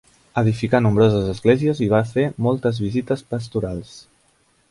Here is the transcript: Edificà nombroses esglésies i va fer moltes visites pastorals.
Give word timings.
Edificà 0.41 0.79
nombroses 0.85 1.27
esglésies 1.33 1.81
i 1.87 1.91
va 1.91 2.01
fer 2.13 2.25
moltes 2.47 2.81
visites 2.87 3.23
pastorals. 3.35 3.95